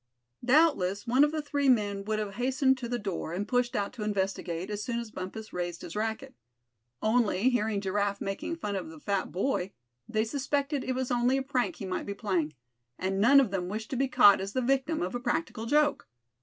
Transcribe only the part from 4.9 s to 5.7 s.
as Bumpus